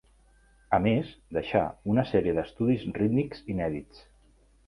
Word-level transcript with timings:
A 0.75 0.79
més, 0.85 1.09
deixà, 1.37 1.59
una 1.93 2.07
sèrie 2.13 2.35
d'estudis 2.39 2.87
rítmics 2.97 3.47
inèdits. 3.57 4.01